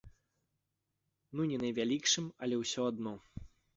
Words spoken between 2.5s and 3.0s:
ўсё